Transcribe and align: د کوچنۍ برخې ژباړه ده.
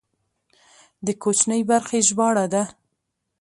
د 1.05 1.07
کوچنۍ 1.23 1.61
برخې 1.71 1.99
ژباړه 2.07 2.45
ده. 2.53 2.63